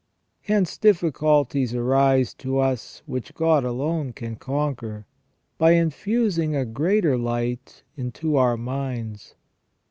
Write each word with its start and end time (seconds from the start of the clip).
Hence 0.41 0.79
difficulties 0.79 1.75
arise 1.75 2.33
to 2.39 2.57
us 2.57 3.03
which 3.05 3.35
God 3.35 3.63
alone 3.63 4.13
can 4.13 4.35
conquer, 4.35 5.05
by 5.59 5.73
infusing 5.73 6.55
a 6.55 6.65
greater 6.65 7.19
light 7.19 7.83
into 7.95 8.35
our 8.35 8.57
minds. 8.57 9.35